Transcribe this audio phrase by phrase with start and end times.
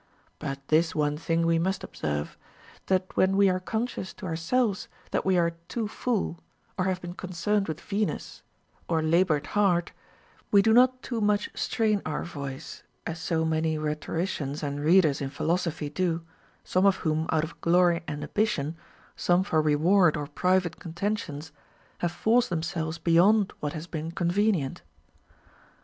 [0.39, 2.35] But this one thing we must observe,
[2.87, 6.39] that Λvhen we are conscious to ourselves that we are too full,
[6.75, 8.41] or have been concerned with Venus,
[8.89, 9.91] or labored hard,
[10.49, 15.21] we do not too much strain our voice, as so many rhetori cians and readers
[15.21, 16.23] in philosophy do,
[16.63, 18.75] some of whom out of glory and ambition,
[19.15, 21.51] some for reward or private contentions,
[21.99, 24.81] have forced themselves beyond what has been convenient.